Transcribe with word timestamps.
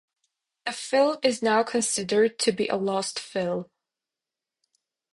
The 0.65 0.71
film 0.71 1.17
is 1.21 1.43
now 1.43 1.61
considered 1.61 2.39
to 2.39 2.51
be 2.51 2.67
a 2.67 2.75
lost 2.75 3.19
film. 3.19 3.67